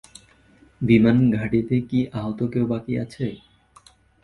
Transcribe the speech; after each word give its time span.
বিমান 0.81 1.17
ঘাঁটিতে 1.31 1.75
কি 1.89 1.99
আহত 2.13 2.39
কেউ 2.53 2.65
বাকি 2.67 2.93
আছে? 2.97 3.25